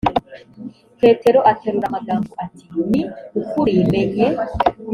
[1.01, 3.01] petero aterura amagambo ati ni
[3.39, 4.25] ukuri menye